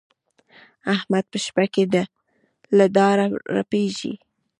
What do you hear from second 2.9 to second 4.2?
ډاره رپېږي.